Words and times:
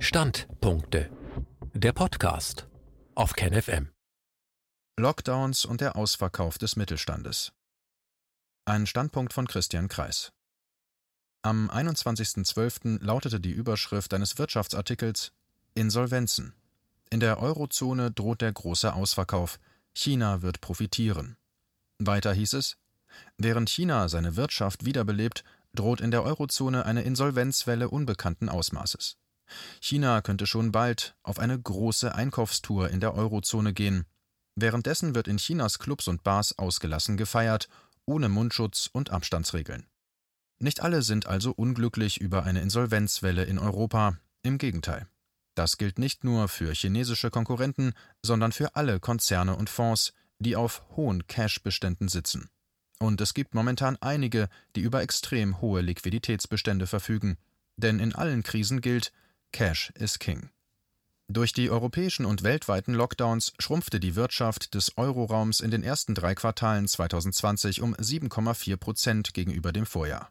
Standpunkte. 0.00 1.10
Der 1.74 1.92
Podcast 1.92 2.68
auf 3.16 3.32
KenFM. 3.32 3.90
Lockdowns 4.96 5.64
und 5.64 5.80
der 5.80 5.96
Ausverkauf 5.96 6.56
des 6.56 6.76
Mittelstandes. 6.76 7.52
Ein 8.64 8.86
Standpunkt 8.86 9.32
von 9.32 9.48
Christian 9.48 9.88
Kreis. 9.88 10.32
Am 11.42 11.68
21.12. 11.68 13.02
lautete 13.02 13.40
die 13.40 13.50
Überschrift 13.50 14.14
eines 14.14 14.38
Wirtschaftsartikels 14.38 15.32
Insolvenzen. 15.74 16.54
In 17.10 17.18
der 17.18 17.40
Eurozone 17.40 18.12
droht 18.12 18.40
der 18.40 18.52
große 18.52 18.94
Ausverkauf. 18.94 19.58
China 19.94 20.42
wird 20.42 20.60
profitieren. 20.60 21.36
Weiter 21.98 22.32
hieß 22.32 22.52
es, 22.52 22.76
während 23.36 23.68
China 23.68 24.08
seine 24.08 24.36
Wirtschaft 24.36 24.84
wiederbelebt, 24.84 25.42
droht 25.74 26.00
in 26.00 26.12
der 26.12 26.22
Eurozone 26.22 26.86
eine 26.86 27.02
Insolvenzwelle 27.02 27.90
unbekannten 27.90 28.48
Ausmaßes. 28.48 29.18
China 29.80 30.20
könnte 30.22 30.46
schon 30.46 30.72
bald 30.72 31.16
auf 31.22 31.38
eine 31.38 31.58
große 31.58 32.14
Einkaufstour 32.14 32.90
in 32.90 33.00
der 33.00 33.14
Eurozone 33.14 33.72
gehen. 33.72 34.06
Währenddessen 34.54 35.14
wird 35.14 35.28
in 35.28 35.36
Chinas 35.38 35.78
Clubs 35.78 36.08
und 36.08 36.24
Bars 36.24 36.58
ausgelassen 36.58 37.16
gefeiert, 37.16 37.68
ohne 38.06 38.28
Mundschutz 38.28 38.88
und 38.92 39.10
Abstandsregeln. 39.10 39.86
Nicht 40.58 40.80
alle 40.80 41.02
sind 41.02 41.26
also 41.26 41.52
unglücklich 41.52 42.20
über 42.20 42.44
eine 42.44 42.60
Insolvenzwelle 42.62 43.44
in 43.44 43.58
Europa, 43.58 44.18
im 44.42 44.58
Gegenteil. 44.58 45.06
Das 45.54 45.76
gilt 45.76 45.98
nicht 45.98 46.24
nur 46.24 46.48
für 46.48 46.72
chinesische 46.72 47.30
Konkurrenten, 47.30 47.92
sondern 48.22 48.52
für 48.52 48.76
alle 48.76 49.00
Konzerne 49.00 49.56
und 49.56 49.70
Fonds, 49.70 50.12
die 50.38 50.56
auf 50.56 50.82
hohen 50.96 51.26
Cash-Beständen 51.26 52.08
sitzen. 52.08 52.48
Und 52.98 53.20
es 53.20 53.34
gibt 53.34 53.54
momentan 53.54 53.96
einige, 54.00 54.48
die 54.74 54.80
über 54.80 55.02
extrem 55.02 55.60
hohe 55.60 55.80
Liquiditätsbestände 55.80 56.86
verfügen. 56.86 57.38
Denn 57.76 58.00
in 58.00 58.14
allen 58.14 58.42
Krisen 58.42 58.80
gilt, 58.80 59.12
Cash 59.52 59.92
is 59.96 60.18
King. 60.18 60.50
Durch 61.30 61.52
die 61.52 61.70
europäischen 61.70 62.24
und 62.24 62.42
weltweiten 62.42 62.94
Lockdowns 62.94 63.52
schrumpfte 63.58 64.00
die 64.00 64.16
Wirtschaft 64.16 64.74
des 64.74 64.96
Euroraums 64.96 65.60
in 65.60 65.70
den 65.70 65.82
ersten 65.82 66.14
drei 66.14 66.34
Quartalen 66.34 66.88
2020 66.88 67.82
um 67.82 67.94
7,4 67.94 68.76
Prozent 68.76 69.34
gegenüber 69.34 69.72
dem 69.72 69.84
Vorjahr. 69.84 70.30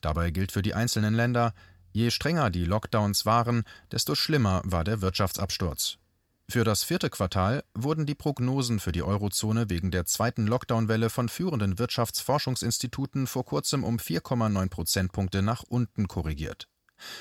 Dabei 0.00 0.30
gilt 0.30 0.52
für 0.52 0.62
die 0.62 0.74
einzelnen 0.74 1.14
Länder, 1.14 1.54
je 1.92 2.10
strenger 2.10 2.50
die 2.50 2.64
Lockdowns 2.64 3.26
waren, 3.26 3.64
desto 3.90 4.14
schlimmer 4.14 4.62
war 4.64 4.84
der 4.84 5.02
Wirtschaftsabsturz. 5.02 5.98
Für 6.48 6.64
das 6.64 6.82
vierte 6.84 7.10
Quartal 7.10 7.64
wurden 7.74 8.06
die 8.06 8.14
Prognosen 8.14 8.80
für 8.80 8.92
die 8.92 9.02
Eurozone 9.02 9.70
wegen 9.70 9.90
der 9.90 10.06
zweiten 10.06 10.46
Lockdown-Welle 10.46 11.10
von 11.10 11.28
führenden 11.28 11.78
Wirtschaftsforschungsinstituten 11.78 13.26
vor 13.26 13.44
kurzem 13.44 13.84
um 13.84 13.98
4,9 13.98 14.68
Prozentpunkte 14.68 15.42
nach 15.42 15.62
unten 15.62 16.08
korrigiert. 16.08 16.68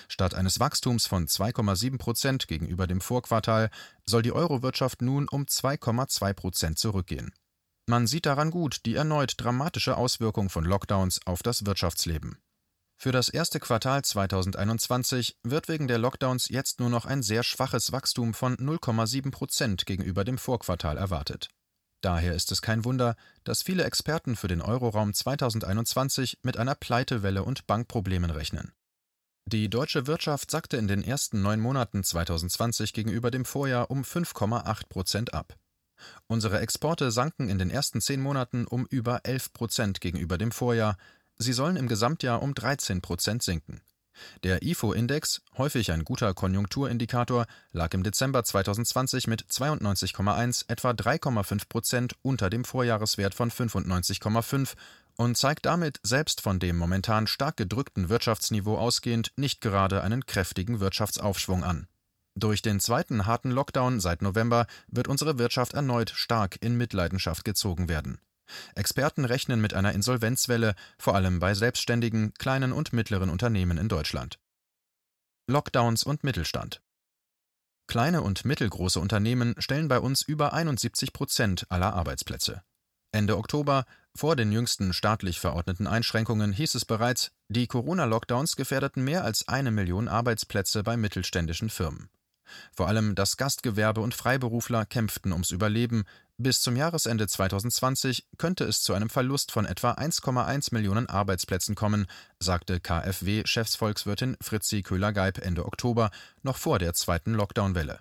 Statt 0.08 0.34
eines 0.34 0.60
Wachstums 0.60 1.08
von 1.08 1.28
2,7 1.28 1.98
Prozent 1.98 2.48
gegenüber 2.48 2.88
dem 2.88 3.02
Vorquartal 3.02 3.70
soll 4.06 4.22
die 4.22 4.34
Eurowirtschaft 4.34 5.02
nun 5.02 5.28
um 5.30 5.44
2,2 5.44 6.34
Prozent 6.34 6.80
zurückgehen. 6.80 7.34
Man 7.88 8.08
sieht 8.08 8.26
daran 8.26 8.52
gut 8.52 8.86
die 8.86 8.96
erneut 8.96 9.34
dramatische 9.38 9.98
Auswirkung 9.98 10.50
von 10.50 10.64
Lockdowns 10.64 11.20
auf 11.26 11.44
das 11.44 11.66
Wirtschaftsleben. 11.66 12.38
Für 12.98 13.12
das 13.12 13.30
erste 13.30 13.60
Quartal 13.60 14.04
2021 14.04 15.36
wird 15.42 15.68
wegen 15.68 15.88
der 15.88 15.98
Lockdowns 15.98 16.50
jetzt 16.50 16.80
nur 16.80 16.92
noch 16.92 17.06
ein 17.06 17.24
sehr 17.24 17.42
schwaches 17.42 17.92
Wachstum 17.92 18.36
von 18.36 18.56
0,7 18.58 19.32
Prozent 19.32 19.88
gegenüber 19.88 20.24
dem 20.24 20.38
Vorquartal 20.38 20.98
erwartet. 20.98 21.50
Daher 22.02 22.34
ist 22.34 22.52
es 22.52 22.62
kein 22.62 22.86
Wunder, 22.86 23.16
dass 23.44 23.64
viele 23.64 23.86
Experten 23.86 24.36
für 24.36 24.48
den 24.48 24.62
Euroraum 24.62 25.14
2021 25.14 26.40
mit 26.44 26.58
einer 26.58 26.76
Pleitewelle 26.76 27.44
und 27.44 27.66
Bankproblemen 27.66 28.30
rechnen. 28.30 28.72
Die 29.52 29.70
deutsche 29.70 30.08
Wirtschaft 30.08 30.50
sackte 30.50 30.78
in 30.78 30.88
den 30.88 31.04
ersten 31.04 31.42
neun 31.42 31.60
Monaten 31.60 32.06
2020 32.06 32.94
gegenüber 32.94 33.32
dem 33.32 33.44
Vorjahr 33.44 33.92
um 33.92 34.04
5,8 34.04 34.88
Prozent 34.88 35.34
ab. 35.34 35.58
Unsere 36.28 36.62
Exporte 36.62 37.12
sanken 37.12 37.50
in 37.50 37.60
den 37.60 37.70
ersten 37.70 38.00
zehn 38.00 38.22
Monaten 38.22 38.66
um 38.66 38.86
über 38.86 39.26
11 39.26 39.52
Prozent 39.52 40.00
gegenüber 40.00 40.38
dem 40.38 40.54
Vorjahr, 40.54 40.96
Sie 41.38 41.52
sollen 41.52 41.76
im 41.76 41.90
Gesamtjahr 41.90 42.42
um 42.42 42.54
13 42.54 43.02
Prozent 43.02 43.44
sinken. 43.44 43.82
Der 44.44 44.62
IFO-Index, 44.64 45.42
häufig 45.58 45.92
ein 45.92 46.06
guter 46.06 46.34
Konjunkturindikator, 46.34 47.46
lag 47.72 47.94
im 47.94 48.04
Dezember 48.04 48.44
2020 48.44 49.28
mit 49.28 49.44
92,1 49.44 50.66
etwa 50.70 50.92
3,5 50.92 51.68
Prozent 51.68 52.16
unter 52.22 52.50
dem 52.50 52.64
Vorjahreswert 52.64 53.34
von 53.34 53.52
95,5 53.52 54.76
und 55.16 55.38
zeigt 55.38 55.66
damit 55.66 56.00
selbst 56.04 56.42
von 56.42 56.60
dem 56.60 56.78
momentan 56.78 57.28
stark 57.28 57.58
gedrückten 57.58 58.10
Wirtschaftsniveau 58.10 58.78
ausgehend 58.78 59.32
nicht 59.36 59.62
gerade 59.62 60.02
einen 60.02 60.26
kräftigen 60.26 60.80
Wirtschaftsaufschwung 60.80 61.64
an. 61.64 61.88
Durch 62.36 62.62
den 62.62 62.80
zweiten 62.80 63.26
harten 63.26 63.52
Lockdown 63.52 64.00
seit 64.00 64.22
November 64.22 64.66
wird 64.88 65.08
unsere 65.08 65.38
Wirtschaft 65.38 65.74
erneut 65.74 66.12
stark 66.12 66.58
in 66.62 66.78
Mitleidenschaft 66.78 67.44
gezogen 67.44 67.90
werden. 67.90 68.20
Experten 68.76 69.26
rechnen 69.26 69.62
mit 69.62 69.74
einer 69.74 69.94
Insolvenzwelle, 69.94 70.76
vor 70.98 71.16
allem 71.16 71.40
bei 71.40 71.54
selbstständigen, 71.54 72.34
kleinen 72.36 72.72
und 72.72 72.94
mittleren 72.94 73.30
Unternehmen 73.30 73.78
in 73.78 73.90
Deutschland. 73.90 74.40
Lockdowns 75.48 76.04
und 76.04 76.24
Mittelstand 76.24 76.82
Kleine 77.88 78.22
und 78.22 78.46
mittelgroße 78.46 79.02
Unternehmen 79.02 79.56
stellen 79.58 79.90
bei 79.90 80.00
uns 80.00 80.22
über 80.22 80.54
71 80.54 81.12
Prozent 81.12 81.66
aller 81.70 81.94
Arbeitsplätze. 81.94 82.64
Ende 83.12 83.38
Oktober, 83.38 83.86
vor 84.16 84.36
den 84.36 84.52
jüngsten 84.52 84.94
staatlich 84.94 85.40
verordneten 85.40 85.88
Einschränkungen, 85.88 86.54
hieß 86.54 86.76
es 86.76 86.86
bereits, 86.86 87.32
die 87.50 87.68
Corona-Lockdowns 87.68 88.56
gefährdeten 88.56 89.04
mehr 89.04 89.24
als 89.24 89.48
eine 89.48 89.72
Million 89.72 90.08
Arbeitsplätze 90.08 90.84
bei 90.84 90.96
mittelständischen 90.98 91.70
Firmen. 91.70 92.10
Vor 92.76 92.88
allem 92.88 93.16
das 93.16 93.38
Gastgewerbe 93.38 94.02
und 94.02 94.14
Freiberufler 94.14 94.86
kämpften 94.86 95.32
ums 95.32 95.52
Überleben. 95.52 96.04
Bis 96.38 96.62
zum 96.62 96.76
Jahresende 96.76 97.28
2020 97.28 98.28
könnte 98.38 98.64
es 98.66 98.82
zu 98.82 98.94
einem 98.94 99.10
Verlust 99.10 99.52
von 99.52 99.66
etwa 99.66 99.92
1,1 99.92 100.74
Millionen 100.74 101.08
Arbeitsplätzen 101.08 101.76
kommen, 101.76 102.08
sagte 102.40 102.80
KfW-Chefsvolkswirtin 102.80 104.38
Fritzi 104.42 104.82
Köhler-Geib 104.82 105.38
Ende 105.38 105.66
Oktober, 105.66 106.12
noch 106.44 106.58
vor 106.58 106.80
der 106.80 106.94
zweiten 106.94 107.34
Lockdown-Welle. 107.34 108.00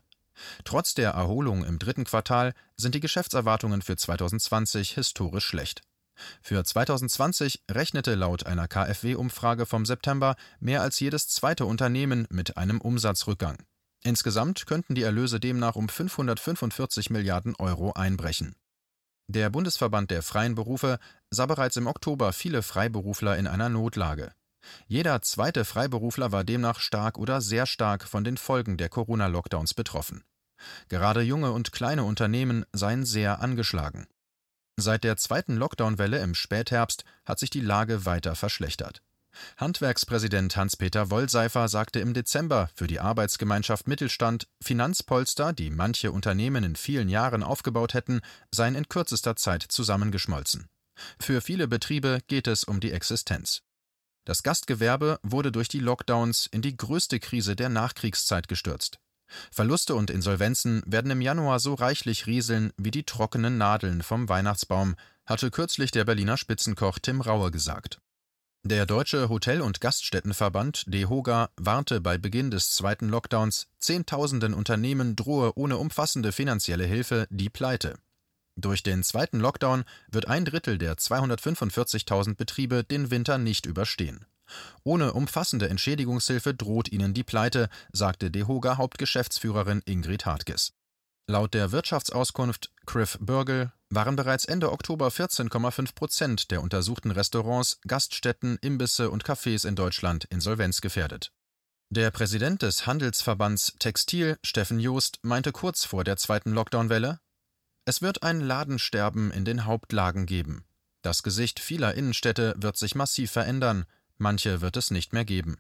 Trotz 0.65 0.95
der 0.95 1.11
Erholung 1.11 1.65
im 1.65 1.79
dritten 1.79 2.05
Quartal 2.05 2.55
sind 2.77 2.95
die 2.95 3.01
Geschäftserwartungen 3.01 3.83
für 3.83 3.97
2020 3.97 4.93
historisch 4.93 5.47
schlecht. 5.47 5.83
Für 6.43 6.63
2020 6.63 7.63
rechnete 7.71 8.15
laut 8.15 8.47
einer 8.47 8.69
KfW-Umfrage 8.69 9.67
vom 9.67 9.87
September 9.87 10.37
mehr 10.59 10.83
als 10.83 11.01
jedes 11.01 11.29
zweite 11.29 11.65
Unternehmen 11.65 12.27
mit 12.31 12.57
einem 12.57 12.81
Umsatzrückgang. 12.81 13.57
Insgesamt 14.03 14.67
könnten 14.67 14.95
die 14.95 15.03
Erlöse 15.03 15.41
demnach 15.41 15.77
um 15.77 15.89
545 15.89 17.11
Milliarden 17.11 17.55
Euro 17.57 17.93
einbrechen. 17.93 18.55
Der 19.29 19.51
Bundesverband 19.51 20.11
der 20.11 20.23
freien 20.23 20.55
Berufe 20.55 20.99
sah 21.31 21.47
bereits 21.47 21.77
im 21.77 21.87
Oktober 21.87 22.33
viele 22.33 22.63
Freiberufler 22.63 23.37
in 23.37 23.47
einer 23.47 23.69
Notlage. 23.69 24.33
Jeder 24.89 25.23
zweite 25.23 25.65
Freiberufler 25.65 26.33
war 26.33 26.45
demnach 26.45 26.81
stark 26.81 27.19
oder 27.19 27.41
sehr 27.41 27.67
stark 27.67 28.05
von 28.05 28.25
den 28.25 28.37
Folgen 28.37 28.77
der 28.77 28.89
Corona-Lockdowns 28.89 29.75
betroffen. 29.75 30.25
Gerade 30.89 31.23
junge 31.23 31.53
und 31.53 31.73
kleine 31.73 32.05
Unternehmen 32.05 32.65
seien 32.73 33.05
sehr 33.05 33.41
angeschlagen. 33.41 34.07
Seit 34.77 35.05
der 35.05 35.17
zweiten 35.17 35.57
Lockdown-Welle 35.57 36.19
im 36.21 36.35
Spätherbst 36.35 37.05
hat 37.25 37.39
sich 37.39 37.51
die 37.51 37.61
Lage 37.61 38.07
weiter 38.07 38.35
verschlechtert. 38.35 39.03
Handwerkspräsident 39.57 40.57
Hans-Peter 40.57 41.11
Wollseifer 41.11 41.69
sagte 41.69 42.01
im 42.01 42.15
Dezember 42.15 42.71
für 42.75 42.87
die 42.87 43.01
Arbeitsgemeinschaft 43.01 43.87
Mittelstand, 43.87 44.49
Finanzpolster, 44.63 45.53
die 45.53 45.71
manche 45.71 46.13
Unternehmen 46.13 46.65
in 46.65 46.77
vielen 46.77 47.09
Jahren 47.09 47.43
aufgebaut 47.43 47.95
hätten, 47.95 48.21
seien 48.51 48.75
in 48.75 48.89
kürzester 48.89 49.37
Zeit 49.37 49.63
zusammengeschmolzen. 49.63 50.67
Für 51.21 51.41
viele 51.41 51.69
Betriebe 51.69 52.21
geht 52.27 52.47
es 52.47 52.65
um 52.65 52.81
die 52.81 52.93
Existenz. 52.93 53.63
Das 54.27 54.43
Gastgewerbe 54.43 55.19
wurde 55.23 55.51
durch 55.51 55.69
die 55.69 55.81
Lockdowns 55.81 56.47
in 56.47 56.63
die 56.63 56.77
größte 56.77 57.21
Krise 57.21 57.57
der 57.57 57.69
Nachkriegszeit 57.69 58.49
gestürzt. 58.49 58.99
Verluste 59.51 59.95
und 59.95 60.11
Insolvenzen 60.11 60.83
werden 60.87 61.11
im 61.11 61.21
Januar 61.21 61.61
so 61.61 61.75
reichlich 61.75 62.27
rieseln 62.27 62.73
wie 62.77 62.91
die 62.91 63.05
trockenen 63.05 63.59
Nadeln 63.59 64.03
vom 64.03 64.29
Weihnachtsbaum, 64.29 64.97
hatte 65.27 65.51
kürzlich 65.51 65.91
der 65.91 66.05
Berliner 66.05 66.37
Spitzenkoch 66.37 66.99
Tim 66.99 67.21
Raue 67.21 67.51
gesagt. 67.51 68.01
Der 68.63 68.85
Deutsche 68.85 69.31
Hotel- 69.31 69.63
und 69.63 69.81
Gaststättenverband 69.81 70.85
DEHOGA 70.87 71.49
warnte 71.57 72.03
bei 72.03 72.19
Beginn 72.19 72.51
des 72.51 72.75
zweiten 72.75 73.09
Lockdowns, 73.09 73.69
Zehntausenden 73.79 74.53
Unternehmen 74.53 75.17
drohe 75.17 75.57
ohne 75.57 75.79
umfassende 75.79 76.31
finanzielle 76.31 76.85
Hilfe 76.85 77.27
die 77.31 77.49
Pleite. 77.49 77.95
Durch 78.57 78.83
den 78.83 79.03
zweiten 79.03 79.41
Lockdown 79.41 79.85
wird 80.09 80.29
ein 80.29 80.45
Drittel 80.45 80.77
der 80.77 80.97
245.000 80.97 82.35
Betriebe 82.35 82.85
den 82.85 83.11
Winter 83.11 83.39
nicht 83.39 83.65
überstehen. 83.65 84.27
Ohne 84.85 85.13
umfassende 85.13 85.69
Entschädigungshilfe 85.69 86.55
droht 86.55 86.91
ihnen 86.91 87.15
die 87.15 87.25
Pleite, 87.25 87.69
sagte 87.93 88.31
DEHOGA 88.31 88.77
Hauptgeschäftsführerin 88.77 89.83
Ingrid 89.85 90.27
Hartges. 90.27 90.73
Laut 91.27 91.55
der 91.55 91.71
Wirtschaftsauskunft 91.71 92.73
Criff 92.87 93.17
Burgel 93.21 93.73
waren 93.89 94.17
bereits 94.17 94.45
Ende 94.45 94.73
Oktober 94.73 95.09
14,5 95.09 95.95
Prozent 95.95 96.51
der 96.51 96.61
untersuchten 96.61 97.13
Restaurants, 97.13 97.79
Gaststätten, 97.87 98.59
Imbisse 98.61 99.11
und 99.11 99.25
Cafés 99.25 99.67
in 99.67 99.77
Deutschland 99.77 100.25
insolvenzgefährdet. 100.25 101.33
Der 101.93 102.11
Präsident 102.11 102.63
des 102.63 102.87
Handelsverbands 102.87 103.75
Textil, 103.79 104.39
Steffen 104.45 104.79
Joost, 104.79 105.19
meinte 105.23 105.53
kurz 105.53 105.85
vor 105.85 106.05
der 106.05 106.17
zweiten 106.17 106.53
Lockdown-Welle: 106.53 107.21
Es 107.85 108.03
wird 108.03 108.23
ein 108.23 108.41
Ladensterben 108.41 109.31
in 109.31 109.45
den 109.45 109.65
Hauptlagen 109.65 110.27
geben. 110.27 110.65
Das 111.03 111.23
Gesicht 111.23 111.61
vieler 111.61 111.95
Innenstädte 111.95 112.55
wird 112.59 112.77
sich 112.77 112.95
massiv 112.95 113.31
verändern, 113.31 113.87
manche 114.21 114.61
wird 114.61 114.77
es 114.77 114.91
nicht 114.91 115.13
mehr 115.13 115.25
geben. 115.25 115.59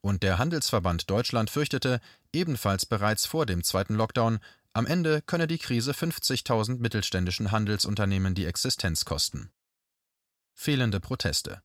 Und 0.00 0.22
der 0.22 0.38
Handelsverband 0.38 1.10
Deutschland 1.10 1.50
fürchtete, 1.50 2.00
ebenfalls 2.32 2.86
bereits 2.86 3.26
vor 3.26 3.46
dem 3.46 3.62
zweiten 3.62 3.94
Lockdown, 3.94 4.40
am 4.72 4.86
Ende 4.86 5.20
könne 5.22 5.46
die 5.46 5.58
Krise 5.58 5.92
50.000 5.92 6.78
mittelständischen 6.78 7.50
Handelsunternehmen 7.50 8.34
die 8.34 8.46
Existenz 8.46 9.04
kosten. 9.04 9.50
Fehlende 10.54 11.00
Proteste. 11.00 11.62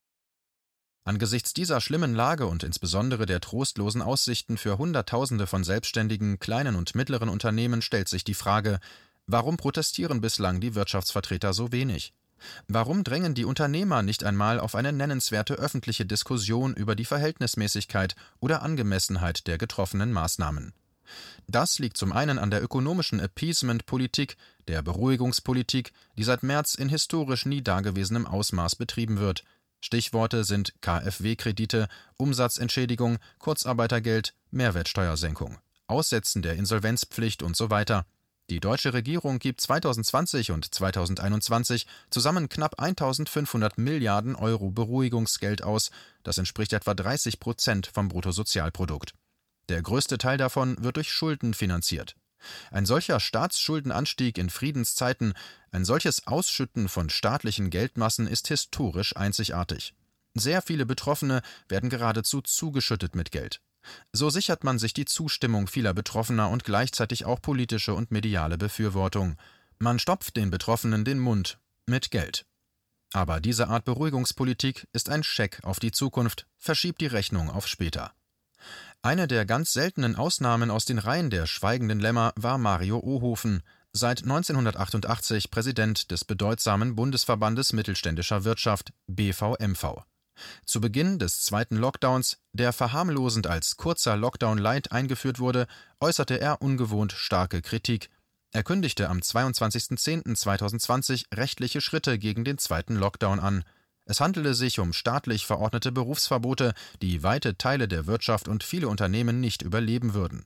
Angesichts 1.04 1.54
dieser 1.54 1.81
schlimmen 1.81 2.16
Lage 2.16 2.48
und 2.48 2.63
insbesondere 2.63 3.27
der 3.27 3.39
trostlosen 3.39 4.01
Aussichten 4.01 4.57
für 4.57 4.80
Hunderttausende 4.80 5.45
von 5.45 5.63
selbstständigen, 5.63 6.39
kleinen 6.39 6.75
und 6.75 6.95
mittleren 6.95 7.30
Unternehmen 7.30 7.83
stellt 7.83 8.10
sich 8.10 8.24
die 8.24 8.33
Frage, 8.33 8.80
warum 9.27 9.57
protestieren 9.57 10.19
bislang 10.19 10.60
die 10.60 10.74
Wirtschaftsvertreter 10.74 11.54
so 11.54 11.72
wenig? 11.72 12.13
Warum 12.68 13.04
drängen 13.04 13.34
die 13.34 13.46
Unternehmer 13.46 14.02
nicht 14.02 14.24
einmal 14.24 14.60
auf 14.60 14.76
eine 14.76 14.92
nennenswerte 14.92 15.56
öffentliche 15.56 16.06
Diskussion 16.06 16.74
über 16.74 16.96
die 16.96 17.06
Verhältnismäßigkeit 17.06 18.16
oder 18.40 18.62
Angemessenheit 18.62 19.48
der 19.48 19.58
getroffenen 19.58 20.12
Maßnahmen? 20.12 20.74
Das 21.48 21.80
liegt 21.80 21.98
zum 21.98 22.12
einen 22.12 22.40
an 22.40 22.50
der 22.50 22.64
ökonomischen 22.64 23.20
Appeasement-Politik, 23.20 24.38
der 24.68 24.82
Beruhigungspolitik, 24.82 25.92
die 26.18 26.24
seit 26.24 26.44
März 26.44 26.76
in 26.76 26.90
historisch 26.90 27.46
nie 27.46 27.62
dagewesenem 27.62 28.26
Ausmaß 28.26 28.76
betrieben 28.76 29.20
wird, 29.20 29.44
Stichworte 29.86 30.44
sind 30.44 30.74
KfW-Kredite, 30.82 31.88
Umsatzentschädigung, 32.18 33.20
Kurzarbeitergeld, 33.38 34.34
Mehrwertsteuersenkung, 34.50 35.60
Aussetzen 35.86 36.42
der 36.42 36.56
Insolvenzpflicht 36.56 37.44
und 37.44 37.56
so 37.56 37.70
weiter. 37.70 38.08
Die 38.51 38.59
deutsche 38.59 38.94
Regierung 38.94 39.39
gibt 39.39 39.59
2020 39.59 40.51
und 40.51 40.74
2021 40.74 41.88
zusammen 42.12 42.47
knapp 42.47 42.80
1500 42.80 43.80
Milliarden 43.80 44.36
Euro 44.36 44.69
Beruhigungsgeld 44.69 45.63
aus, 45.63 45.89
das 46.21 46.38
entspricht 46.38 46.71
etwa 46.74 46.94
30 46.94 47.39
Prozent 47.39 47.88
vom 47.88 48.07
Bruttosozialprodukt. 48.07 49.15
Der 49.69 49.81
größte 49.81 50.19
Teil 50.19 50.38
davon 50.38 50.75
wird 50.83 50.97
durch 50.97 51.12
Schulden 51.12 51.56
finanziert. 51.56 52.15
Ein 52.69 52.86
solcher 52.86 53.19
Staatsschuldenanstieg 53.19 54.38
in 54.38 54.51
Friedenszeiten, 54.51 55.33
ein 55.71 55.83
solches 55.83 56.27
Ausschütten 56.27 56.88
von 56.88 57.09
staatlichen 57.09 57.71
Geldmassen 57.71 58.27
ist 58.27 58.48
historisch 58.48 59.15
einzigartig. 59.15 59.95
Sehr 60.36 60.62
viele 60.62 60.86
Betroffene 60.86 61.41
werden 61.68 61.89
geradezu 61.89 62.41
zugeschüttet 62.41 63.15
mit 63.15 63.31
Geld. 63.31 63.62
So 64.14 64.30
sichert 64.30 64.64
man 64.64 64.80
sich 64.80 64.94
die 64.94 65.06
Zustimmung 65.06 65.68
vieler 65.68 65.94
Betroffener 65.94 66.50
und 66.50 66.64
gleichzeitig 66.64 67.26
auch 67.26 67.42
politische 67.42 67.94
und 67.94 68.12
mediale 68.12 68.58
Befürwortung. 68.58 69.38
Man 69.80 70.00
stopft 70.00 70.38
den 70.38 70.52
Betroffenen 70.52 71.06
den 71.06 71.20
Mund 71.20 71.60
mit 71.86 72.12
Geld. 72.12 72.46
Aber 73.14 73.40
diese 73.40 73.68
Art 73.70 73.86
Beruhigungspolitik 73.86 74.88
ist 74.92 75.10
ein 75.10 75.24
Scheck 75.24 75.60
auf 75.64 75.80
die 75.80 75.92
Zukunft, 75.92 76.48
verschiebt 76.58 77.02
die 77.02 77.08
Rechnung 77.08 77.50
auf 77.50 77.68
später. 77.68 78.12
Eine 79.02 79.28
der 79.28 79.46
ganz 79.46 79.72
seltenen 79.72 80.16
Ausnahmen 80.16 80.72
aus 80.72 80.86
den 80.86 80.98
Reihen 80.98 81.30
der 81.30 81.46
schweigenden 81.46 82.00
Lämmer 82.00 82.34
war 82.36 82.58
Mario 82.58 83.00
Ohofen, 83.00 83.62
seit 83.94 84.24
1988 84.24 85.52
Präsident 85.52 86.12
des 86.12 86.26
bedeutsamen 86.26 86.96
Bundesverbandes 86.96 87.72
mittelständischer 87.72 88.44
Wirtschaft 88.44 88.92
BVMV. 89.08 90.04
Zu 90.66 90.82
Beginn 90.82 91.20
des 91.20 91.44
zweiten 91.44 91.78
Lockdowns, 91.78 92.38
der 92.54 92.74
verharmlosend 92.74 93.48
als 93.48 93.78
kurzer 93.78 94.18
Lockdown 94.18 94.58
Light 94.58 94.92
eingeführt 94.92 95.40
wurde, 95.40 95.68
äußerte 96.00 96.40
er 96.40 96.62
ungewohnt 96.62 97.14
starke 97.14 97.62
Kritik. 97.62 98.10
Er 98.52 98.64
kündigte 98.64 99.10
am 99.10 99.20
22.10.2020 99.20 101.26
rechtliche 101.34 101.82
Schritte 101.82 102.18
gegen 102.18 102.46
den 102.46 102.58
zweiten 102.58 102.96
Lockdown 102.96 103.40
an. 103.40 103.64
Es 104.06 104.22
handelte 104.22 104.54
sich 104.54 104.80
um 104.80 104.94
staatlich 104.94 105.46
verordnete 105.46 105.92
Berufsverbote, 105.92 106.74
die 107.02 107.24
weite 107.24 107.58
Teile 107.58 107.88
der 107.88 108.06
Wirtschaft 108.06 108.48
und 108.48 108.64
viele 108.64 108.88
Unternehmen 108.88 109.42
nicht 109.42 109.62
überleben 109.62 110.14
würden. 110.14 110.46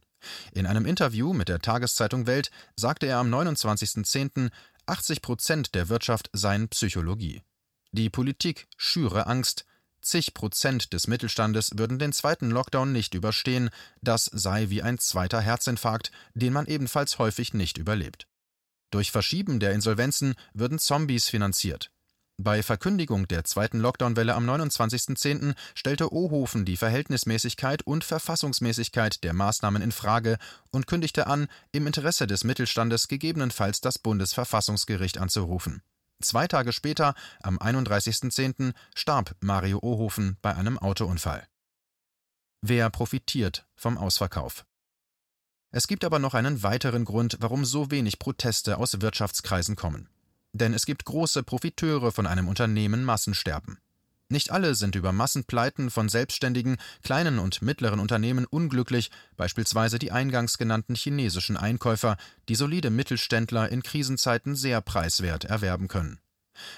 In 0.52 0.66
einem 0.66 0.86
Interview 0.86 1.34
mit 1.34 1.50
der 1.50 1.60
Tageszeitung 1.60 2.26
Welt 2.26 2.52
sagte 2.76 3.06
er 3.06 3.18
am 3.18 3.34
29.10., 3.34 4.50
80 4.86 5.22
Prozent 5.22 5.76
der 5.76 5.90
Wirtschaft 5.90 6.30
seien 6.34 6.68
Psychologie. 6.70 7.44
Die 7.92 8.10
Politik 8.10 8.68
schüre 8.78 9.28
Angst. 9.28 9.66
Zig 10.02 10.34
Prozent 10.34 10.94
des 10.94 11.08
Mittelstandes 11.08 11.72
würden 11.76 12.00
den 12.00 12.14
zweiten 12.14 12.50
Lockdown 12.50 12.92
nicht 12.92 13.14
überstehen. 13.14 13.70
Das 14.02 14.26
sei 14.26 14.70
wie 14.70 14.82
ein 14.82 15.00
zweiter 15.00 15.42
Herzinfarkt, 15.42 16.12
den 16.34 16.54
man 16.54 16.66
ebenfalls 16.66 17.20
häufig 17.20 17.54
nicht 17.54 17.78
überlebt. 17.78 18.28
Durch 18.92 19.12
Verschieben 19.12 19.60
der 19.60 19.74
Insolvenzen 19.74 20.36
würden 20.54 20.80
Zombies 20.80 21.30
finanziert. 21.30 21.92
Bei 22.42 22.64
Verkündigung 22.64 23.28
der 23.28 23.44
zweiten 23.44 23.80
Lockdown-Welle 23.80 24.34
am 24.34 24.50
29.10. 24.50 25.56
stellte 25.76 26.14
Ohofen 26.14 26.64
die 26.64 26.78
Verhältnismäßigkeit 26.78 27.84
und 27.84 28.06
Verfassungsmäßigkeit 28.06 29.26
der 29.26 29.34
Maßnahmen 29.34 29.82
in 29.82 29.92
Frage 29.92 30.38
und 30.72 30.88
kündigte 30.88 31.28
an, 31.28 31.50
im 31.74 31.86
Interesse 31.86 32.28
des 32.28 32.46
Mittelstandes 32.46 33.10
gegebenenfalls 33.10 33.82
das 33.82 34.00
Bundesverfassungsgericht 34.00 35.18
anzurufen. 35.18 35.82
Zwei 36.22 36.48
Tage 36.48 36.74
später, 36.74 37.14
am 37.42 37.58
31.10., 37.58 38.74
starb 38.94 39.36
Mario 39.40 39.80
Ohofen 39.82 40.38
bei 40.42 40.54
einem 40.54 40.78
Autounfall. 40.78 41.48
Wer 42.62 42.90
profitiert 42.90 43.66
vom 43.76 43.98
Ausverkauf? 43.98 44.66
Es 45.72 45.88
gibt 45.88 46.04
aber 46.04 46.20
noch 46.20 46.34
einen 46.34 46.62
weiteren 46.62 47.06
Grund, 47.06 47.38
warum 47.40 47.64
so 47.64 47.90
wenig 47.90 48.20
Proteste 48.20 48.78
aus 48.78 49.00
Wirtschaftskreisen 49.00 49.78
kommen. 49.78 50.10
Denn 50.52 50.74
es 50.74 50.86
gibt 50.86 51.06
große 51.06 51.44
Profiteure 51.44 52.12
von 52.12 52.28
einem 52.28 52.50
Unternehmen 52.50 53.06
Massensterben. 53.06 53.80
Nicht 54.32 54.52
alle 54.52 54.76
sind 54.76 54.96
über 54.96 55.12
Massenpleiten 55.12 55.90
von 55.90 56.08
selbstständigen, 56.08 56.78
kleinen 57.02 57.40
und 57.40 57.64
mittleren 57.64 58.00
Unternehmen 58.00 58.46
unglücklich, 58.46 59.10
beispielsweise 59.36 59.98
die 59.98 60.12
eingangs 60.12 60.60
genannten 60.60 60.94
chinesischen 60.94 61.58
Einkäufer, 61.58 62.16
die 62.48 62.54
solide 62.54 62.92
Mittelständler 62.92 63.70
in 63.70 63.82
Krisenzeiten 63.82 64.56
sehr 64.56 64.82
preiswert 64.82 65.46
erwerben 65.46 65.88
können. 65.88 66.20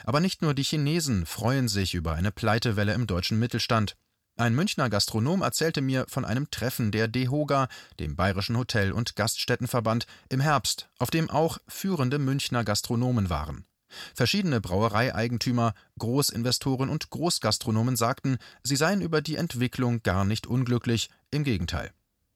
Aber 0.06 0.22
nicht 0.22 0.42
nur 0.42 0.54
die 0.54 0.64
Chinesen 0.64 1.26
freuen 1.26 1.68
sich 1.68 1.94
über 1.94 2.14
eine 2.14 2.32
Pleitewelle 2.32 2.94
im 2.94 3.06
deutschen 3.06 3.38
Mittelstand. 3.38 3.98
Ein 4.38 4.56
Münchner 4.56 4.90
Gastronom 4.90 5.42
erzählte 5.42 5.82
mir 5.82 6.06
von 6.08 6.24
einem 6.24 6.50
Treffen 6.52 6.92
der 6.92 7.10
DEHOGA, 7.10 7.68
dem 8.00 8.16
Bayerischen 8.16 8.58
Hotel- 8.58 8.94
und 8.94 9.18
Gaststättenverband, 9.18 10.08
im 10.30 10.40
Herbst, 10.40 10.90
auf 11.00 11.10
dem 11.10 11.30
auch 11.30 11.58
führende 11.68 12.18
Münchner 12.18 12.64
Gastronomen 12.64 13.30
waren. 13.30 13.66
Verschiedene 14.14 14.62
Brauereieigentümer, 14.62 15.74
Großinvestoren 16.00 16.90
und 16.90 17.10
Großgastronomen 17.10 17.96
sagten, 17.96 18.38
sie 18.64 18.76
seien 18.76 19.02
über 19.02 19.22
die 19.22 19.36
Entwicklung 19.36 20.04
gar 20.04 20.26
nicht 20.26 20.48
unglücklich, 20.48 21.10
im 21.32 21.44
Gegenteil. 21.44 21.92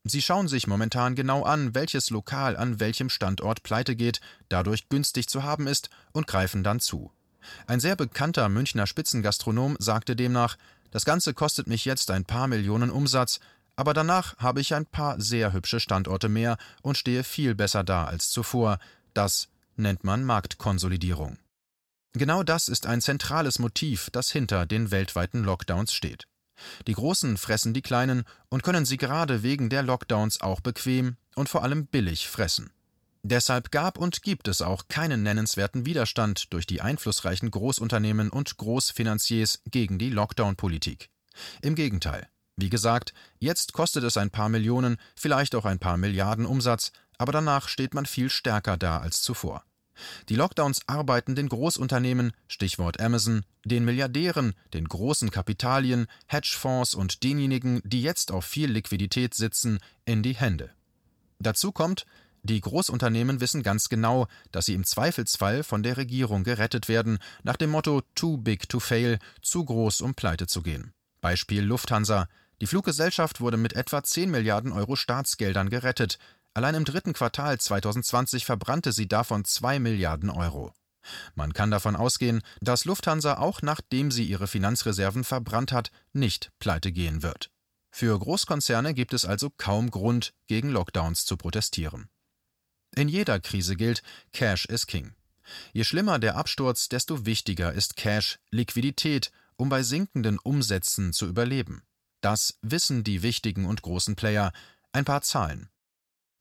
Sie 0.08 0.22
schauen 0.22 0.48
sich 0.48 0.68
momentan 0.68 1.16
genau 1.16 1.44
an, 1.44 1.74
welches 1.74 2.12
Lokal 2.12 2.56
an 2.56 2.80
welchem 2.80 3.10
Standort 3.10 3.64
pleite 3.64 3.96
geht, 3.96 4.22
dadurch 4.50 4.88
günstig 4.88 5.28
zu 5.28 5.44
haben 5.44 5.66
ist, 5.66 5.90
und 6.12 6.28
greifen 6.28 6.64
dann 6.64 6.80
zu. 6.80 7.12
Ein 7.66 7.80
sehr 7.80 7.96
bekannter 7.96 8.48
Münchner 8.50 8.86
Spitzengastronom 8.86 9.76
sagte 9.80 10.16
demnach, 10.16 10.58
das 10.92 11.06
Ganze 11.06 11.34
kostet 11.34 11.68
mich 11.68 11.86
jetzt 11.86 12.12
ein 12.12 12.24
paar 12.24 12.48
Millionen 12.48 12.92
Umsatz, 12.92 13.40
aber 13.76 13.94
danach 13.94 14.38
habe 14.38 14.62
ich 14.62 14.74
ein 14.74 14.86
paar 14.86 15.20
sehr 15.20 15.54
hübsche 15.54 15.80
Standorte 15.80 16.30
mehr 16.30 16.58
und 16.82 16.98
stehe 16.98 17.24
viel 17.24 17.56
besser 17.56 17.84
da 17.84 18.06
als 18.06 18.30
zuvor. 18.30 18.80
Das 19.14 19.50
nennt 19.76 20.04
man 20.04 20.24
Marktkonsolidierung. 20.24 21.38
Genau 22.18 22.44
das 22.44 22.70
ist 22.70 22.86
ein 22.86 23.02
zentrales 23.02 23.60
Motiv, 23.60 24.10
das 24.10 24.32
hinter 24.32 24.66
den 24.66 24.90
weltweiten 24.90 25.44
Lockdowns 25.44 25.94
steht. 25.94 26.28
Die 26.88 26.94
Großen 26.94 27.36
fressen 27.36 27.74
die 27.74 27.82
Kleinen 27.82 28.24
und 28.48 28.64
können 28.64 28.86
sie 28.86 28.96
gerade 28.96 29.44
wegen 29.44 29.70
der 29.70 29.84
Lockdowns 29.84 30.40
auch 30.40 30.62
bequem 30.62 31.18
und 31.36 31.50
vor 31.50 31.64
allem 31.64 31.88
billig 31.88 32.30
fressen. 32.30 32.72
Deshalb 33.24 33.70
gab 33.70 33.98
und 33.98 34.22
gibt 34.22 34.48
es 34.48 34.62
auch 34.62 34.88
keinen 34.88 35.24
nennenswerten 35.24 35.86
Widerstand 35.86 36.54
durch 36.54 36.66
die 36.66 36.80
einflussreichen 36.80 37.52
Großunternehmen 37.52 38.30
und 38.30 38.56
Großfinanziers 38.56 39.62
gegen 39.70 39.98
die 39.98 40.10
Lockdown-Politik. 40.10 41.10
Im 41.62 41.76
Gegenteil. 41.76 42.30
Wie 42.56 42.70
gesagt, 42.70 43.14
jetzt 43.40 43.74
kostet 43.74 44.06
es 44.06 44.16
ein 44.16 44.30
paar 44.30 44.48
Millionen, 44.48 44.96
vielleicht 45.18 45.54
auch 45.54 45.66
ein 45.66 45.80
paar 45.80 45.98
Milliarden 45.98 46.46
Umsatz, 46.46 46.94
aber 47.18 47.34
danach 47.34 47.68
steht 47.68 47.94
man 47.94 48.06
viel 48.06 48.30
stärker 48.30 48.78
da 48.78 49.00
als 49.00 49.22
zuvor. 49.22 49.66
Die 50.30 50.36
Lockdowns 50.36 50.82
arbeiten 50.88 51.36
den 51.36 51.50
Großunternehmen, 51.50 52.32
Stichwort 52.48 53.00
Amazon, 53.00 53.44
den 53.64 53.86
Milliardären, 53.86 54.54
den 54.74 54.86
großen 54.86 55.32
Kapitalien, 55.32 56.08
Hedgefonds 56.28 56.96
und 56.96 57.24
denjenigen, 57.24 57.82
die 57.84 58.02
jetzt 58.02 58.32
auf 58.32 58.46
viel 58.46 58.72
Liquidität 58.72 59.34
sitzen, 59.34 59.80
in 60.06 60.24
die 60.24 60.36
Hände. 60.36 60.72
Dazu 61.40 61.72
kommt, 61.72 62.06
die 62.44 62.62
Großunternehmen 62.62 63.42
wissen 63.42 63.64
ganz 63.64 63.90
genau, 63.90 64.28
dass 64.52 64.68
sie 64.68 64.76
im 64.76 64.84
Zweifelsfall 64.84 65.64
von 65.64 65.82
der 65.82 65.98
Regierung 65.98 66.44
gerettet 66.44 66.88
werden, 66.88 67.18
nach 67.42 67.56
dem 67.56 67.72
Motto 67.72 68.04
Too 68.14 68.38
big 68.38 68.70
to 68.70 68.80
fail, 68.80 69.18
zu 69.42 69.66
groß, 69.66 70.02
um 70.02 70.14
pleite 70.14 70.46
zu 70.46 70.62
gehen. 70.62 70.94
Beispiel 71.22 71.64
Lufthansa. 71.64 72.28
Die 72.62 72.68
Fluggesellschaft 72.68 73.42
wurde 73.42 73.58
mit 73.58 73.74
etwa 73.74 74.04
10 74.04 74.30
Milliarden 74.30 74.72
Euro 74.74 74.96
Staatsgeldern 74.96 75.72
gerettet. 75.72 76.20
Allein 76.56 76.76
im 76.76 76.86
dritten 76.86 77.12
Quartal 77.12 77.60
2020 77.60 78.46
verbrannte 78.46 78.94
sie 78.94 79.10
davon 79.10 79.44
2 79.44 79.78
Milliarden 79.80 80.30
Euro. 80.30 80.74
Man 81.36 81.54
kann 81.54 81.70
davon 81.70 81.98
ausgehen, 81.98 82.42
dass 82.62 82.86
Lufthansa 82.86 83.38
auch 83.38 83.62
nachdem 83.62 84.10
sie 84.10 84.24
ihre 84.24 84.48
Finanzreserven 84.48 85.26
verbrannt 85.26 85.74
hat, 85.74 85.92
nicht 86.14 86.54
pleite 86.60 86.94
gehen 86.94 87.22
wird. 87.24 87.52
Für 87.92 88.18
Großkonzerne 88.18 88.94
gibt 88.94 89.14
es 89.14 89.26
also 89.26 89.50
kaum 89.50 89.92
Grund, 89.92 90.34
gegen 90.48 90.70
Lockdowns 90.70 91.26
zu 91.26 91.36
protestieren. 91.36 92.10
In 92.96 93.10
jeder 93.10 93.42
Krise 93.42 93.76
gilt, 93.76 94.02
Cash 94.32 94.66
is 94.66 94.88
King. 94.88 95.14
Je 95.74 95.84
schlimmer 95.84 96.20
der 96.20 96.38
Absturz, 96.38 96.88
desto 96.88 97.26
wichtiger 97.26 97.74
ist 97.74 97.98
Cash, 97.98 98.40
Liquidität, 98.50 99.32
um 99.58 99.68
bei 99.68 99.84
sinkenden 99.84 100.40
Umsätzen 100.40 101.12
zu 101.12 101.28
überleben. 101.28 101.84
Das 102.22 102.58
wissen 102.62 103.04
die 103.04 103.24
wichtigen 103.24 103.66
und 103.66 103.82
großen 103.82 104.16
Player. 104.16 104.54
Ein 104.94 105.04
paar 105.04 105.22
Zahlen. 105.22 105.70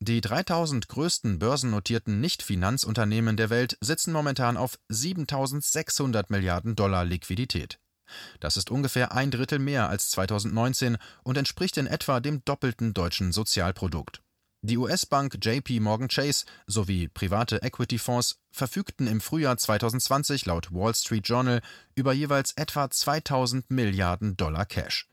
Die 0.06 0.20
3000 0.20 0.86
größten 0.86 1.38
börsennotierten 1.38 2.20
Nicht-Finanzunternehmen 2.20 3.38
der 3.38 3.48
Welt 3.48 3.78
sitzen 3.80 4.12
momentan 4.12 4.58
auf 4.58 4.78
7600 4.90 6.28
Milliarden 6.28 6.76
Dollar 6.76 7.06
Liquidität. 7.06 7.78
Das 8.38 8.58
ist 8.58 8.70
ungefähr 8.70 9.12
ein 9.12 9.30
Drittel 9.30 9.58
mehr 9.58 9.88
als 9.88 10.10
2019 10.10 10.98
und 11.22 11.38
entspricht 11.38 11.78
in 11.78 11.86
etwa 11.86 12.20
dem 12.20 12.44
doppelten 12.44 12.92
deutschen 12.92 13.32
Sozialprodukt. 13.32 14.20
Die 14.60 14.76
US-Bank 14.76 15.38
JP 15.42 15.80
Morgan 15.80 16.08
Chase 16.08 16.44
sowie 16.66 17.08
private 17.08 17.62
Equity-Fonds 17.62 18.42
verfügten 18.50 19.06
im 19.06 19.22
Frühjahr 19.22 19.56
2020 19.56 20.44
laut 20.44 20.70
Wall 20.70 20.94
Street 20.94 21.26
Journal 21.26 21.62
über 21.94 22.12
jeweils 22.12 22.52
etwa 22.58 22.90
2000 22.90 23.70
Milliarden 23.70 24.36
Dollar 24.36 24.66
Cash. 24.66 25.08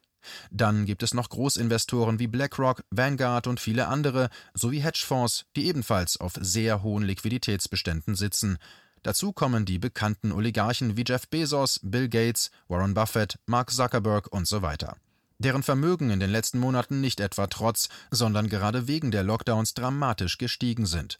Dann 0.51 0.85
gibt 0.85 1.03
es 1.03 1.13
noch 1.13 1.29
Großinvestoren 1.29 2.19
wie 2.19 2.27
BlackRock, 2.27 2.83
Vanguard 2.89 3.47
und 3.47 3.59
viele 3.59 3.87
andere, 3.87 4.29
sowie 4.53 4.81
Hedgefonds, 4.81 5.45
die 5.55 5.67
ebenfalls 5.67 6.17
auf 6.17 6.33
sehr 6.39 6.83
hohen 6.83 7.03
Liquiditätsbeständen 7.03 8.15
sitzen. 8.15 8.57
Dazu 9.03 9.33
kommen 9.33 9.65
die 9.65 9.79
bekannten 9.79 10.31
Oligarchen 10.31 10.95
wie 10.95 11.05
Jeff 11.07 11.27
Bezos, 11.27 11.79
Bill 11.81 12.07
Gates, 12.07 12.51
Warren 12.67 12.93
Buffett, 12.93 13.39
Mark 13.47 13.71
Zuckerberg 13.71 14.31
und 14.31 14.47
so 14.47 14.61
weiter. 14.61 14.97
Deren 15.39 15.63
Vermögen 15.63 16.11
in 16.11 16.19
den 16.19 16.29
letzten 16.29 16.59
Monaten 16.59 17.01
nicht 17.01 17.19
etwa 17.19 17.47
trotz, 17.47 17.89
sondern 18.11 18.47
gerade 18.47 18.87
wegen 18.87 19.09
der 19.09 19.23
Lockdowns 19.23 19.73
dramatisch 19.73 20.37
gestiegen 20.37 20.85
sind. 20.85 21.19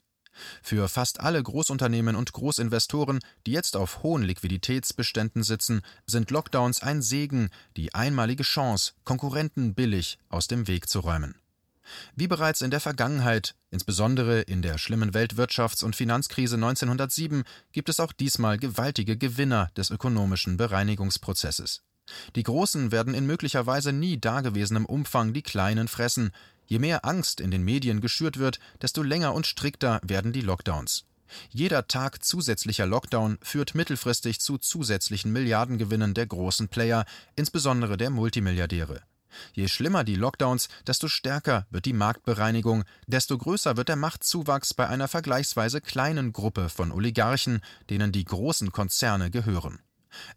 Für 0.62 0.88
fast 0.88 1.20
alle 1.20 1.42
Großunternehmen 1.42 2.16
und 2.16 2.34
Großinvestoren, 2.34 3.20
die 3.46 3.52
jetzt 3.52 3.76
auf 3.76 4.04
hohen 4.04 4.24
Liquiditätsbeständen 4.24 5.44
sitzen, 5.44 5.82
sind 6.06 6.32
Lockdowns 6.32 6.82
ein 6.82 7.02
Segen, 7.02 7.50
die 7.78 7.94
einmalige 7.94 8.44
Chance, 8.44 8.94
Konkurrenten 9.04 9.74
billig 9.74 10.18
aus 10.30 10.48
dem 10.48 10.68
Weg 10.68 10.90
zu 10.90 11.00
räumen. 11.00 11.36
Wie 12.16 12.28
bereits 12.28 12.62
in 12.62 12.72
der 12.72 12.80
Vergangenheit, 12.80 13.56
insbesondere 13.70 14.42
in 14.42 14.62
der 14.62 14.78
schlimmen 14.78 15.12
Weltwirtschafts- 15.12 15.84
und 15.84 15.96
Finanzkrise 15.96 16.56
1907, 16.56 17.44
gibt 17.72 17.90
es 17.90 18.00
auch 18.00 18.14
diesmal 18.14 18.58
gewaltige 18.58 19.18
Gewinner 19.18 19.70
des 19.76 19.90
ökonomischen 19.90 20.58
Bereinigungsprozesses. 20.58 21.82
Die 22.36 22.44
Großen 22.44 22.92
werden 22.92 23.14
in 23.14 23.26
möglicherweise 23.26 23.94
nie 23.94 24.20
dagewesenem 24.20 24.86
Umfang 24.86 25.34
die 25.34 25.44
Kleinen 25.44 25.88
fressen, 25.88 26.32
Je 26.72 26.80
mehr 26.80 27.04
Angst 27.04 27.42
in 27.42 27.52
den 27.52 27.64
Medien 27.64 28.00
geschürt 28.00 28.40
wird, 28.40 28.62
desto 28.82 29.04
länger 29.04 29.34
und 29.34 29.46
strikter 29.46 30.00
werden 30.04 30.32
die 30.32 30.40
Lockdowns. 30.40 31.04
Jeder 31.50 31.90
Tag 31.90 32.24
zusätzlicher 32.24 32.86
Lockdown 32.86 33.38
führt 33.42 33.76
mittelfristig 33.76 34.40
zu 34.40 34.58
zusätzlichen 34.58 35.34
Milliardengewinnen 35.34 36.14
der 36.14 36.28
großen 36.28 36.70
Player, 36.70 37.04
insbesondere 37.36 37.98
der 37.98 38.10
Multimilliardäre. 38.10 39.02
Je 39.52 39.68
schlimmer 39.68 40.06
die 40.06 40.16
Lockdowns, 40.16 40.70
desto 40.88 41.10
stärker 41.10 41.68
wird 41.72 41.84
die 41.84 41.92
Marktbereinigung, 41.92 42.86
desto 43.06 43.38
größer 43.38 43.76
wird 43.76 43.90
der 43.90 43.98
Machtzuwachs 43.98 44.74
bei 44.74 44.88
einer 44.88 45.10
vergleichsweise 45.10 45.82
kleinen 45.82 46.32
Gruppe 46.32 46.70
von 46.70 46.94
Oligarchen, 46.94 47.60
denen 47.90 48.14
die 48.14 48.24
großen 48.24 48.72
Konzerne 48.72 49.30
gehören. 49.30 49.82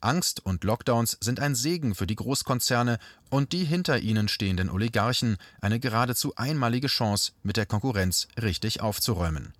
Angst 0.00 0.44
und 0.44 0.64
Lockdowns 0.64 1.18
sind 1.20 1.40
ein 1.40 1.54
Segen 1.54 1.94
für 1.94 2.06
die 2.06 2.16
Großkonzerne 2.16 2.98
und 3.30 3.52
die 3.52 3.64
hinter 3.64 3.98
ihnen 3.98 4.28
stehenden 4.28 4.70
Oligarchen 4.70 5.36
eine 5.60 5.80
geradezu 5.80 6.34
einmalige 6.36 6.88
Chance, 6.88 7.32
mit 7.42 7.56
der 7.56 7.66
Konkurrenz 7.66 8.28
richtig 8.40 8.80
aufzuräumen. 8.80 9.54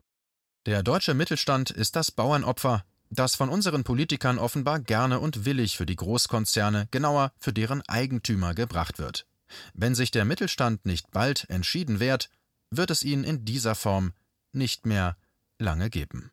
Der 0.67 0.83
deutsche 0.83 1.15
Mittelstand 1.15 1.71
ist 1.71 1.97
das 1.97 2.11
Bauernopfer, 2.11 2.85
das 3.11 3.35
von 3.35 3.49
unseren 3.49 3.85
Politikern 3.85 4.39
offenbar 4.39 4.81
gerne 4.81 5.21
und 5.21 5.45
willig 5.45 5.77
für 5.77 5.87
die 5.87 5.97
Großkonzerne, 5.97 6.89
genauer 6.91 7.33
für 7.39 7.53
deren 7.53 7.83
Eigentümer 7.83 8.55
gebracht 8.55 8.99
wird. 8.99 9.27
Wenn 9.75 9.95
sich 9.95 10.11
der 10.11 10.25
Mittelstand 10.25 10.87
nicht 10.87 11.11
bald 11.11 11.49
entschieden 11.51 12.01
wehrt, 12.01 12.31
wird 12.71 12.91
es 12.91 13.03
ihn 13.03 13.25
in 13.25 13.45
dieser 13.45 13.75
Form 13.75 14.13
nicht 14.53 14.87
mehr 14.87 15.17
lange 15.59 15.91
geben. 15.91 16.31